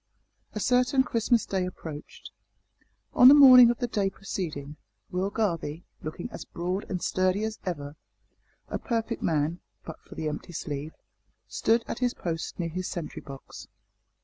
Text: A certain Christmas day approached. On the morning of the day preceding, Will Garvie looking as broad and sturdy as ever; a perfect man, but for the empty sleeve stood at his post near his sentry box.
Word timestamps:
A 0.53 0.59
certain 0.59 1.03
Christmas 1.03 1.45
day 1.45 1.63
approached. 1.63 2.31
On 3.13 3.27
the 3.27 3.35
morning 3.35 3.69
of 3.69 3.77
the 3.77 3.85
day 3.85 4.09
preceding, 4.09 4.77
Will 5.11 5.29
Garvie 5.29 5.85
looking 6.01 6.27
as 6.31 6.43
broad 6.43 6.89
and 6.89 7.03
sturdy 7.03 7.43
as 7.43 7.59
ever; 7.67 7.95
a 8.67 8.79
perfect 8.79 9.21
man, 9.21 9.59
but 9.85 10.01
for 10.01 10.15
the 10.15 10.27
empty 10.27 10.53
sleeve 10.53 10.95
stood 11.47 11.85
at 11.87 11.99
his 11.99 12.15
post 12.15 12.57
near 12.59 12.69
his 12.69 12.87
sentry 12.87 13.21
box. 13.21 13.67